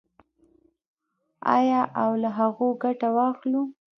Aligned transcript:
آیا 1.55 1.81
او 2.01 2.09
له 2.21 2.29
هغو 2.37 2.67
ګټه 2.83 3.09
واخلو؟ 3.17 3.61